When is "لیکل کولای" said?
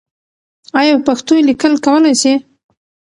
1.47-2.15